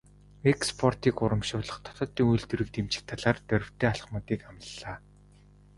Экспортыг 0.51 1.15
урамшуулах, 1.23 1.77
дотоодын 1.85 2.27
үйлдвэрлэлийг 2.29 2.73
дэмжих 2.75 3.03
талаар 3.09 3.37
дорвитой 3.49 3.89
алхмуудыг 3.91 4.39
амлалаа. 4.49 4.97